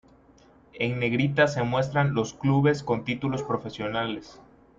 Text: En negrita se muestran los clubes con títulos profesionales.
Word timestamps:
En 0.73 0.99
negrita 0.99 1.47
se 1.47 1.61
muestran 1.61 2.15
los 2.15 2.33
clubes 2.33 2.81
con 2.81 3.05
títulos 3.05 3.43
profesionales. 3.43 4.41